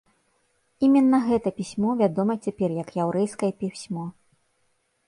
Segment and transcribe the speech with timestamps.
[0.87, 4.03] Іменна гэта пісьмо вядома цяпер як яўрэйскае пісьмо.